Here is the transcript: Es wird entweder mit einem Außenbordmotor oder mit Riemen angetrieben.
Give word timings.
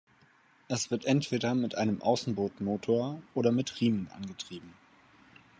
Es 0.67 0.89
wird 0.89 1.05
entweder 1.05 1.53
mit 1.53 1.75
einem 1.75 2.01
Außenbordmotor 2.01 3.21
oder 3.35 3.51
mit 3.51 3.79
Riemen 3.81 4.07
angetrieben. 4.07 4.73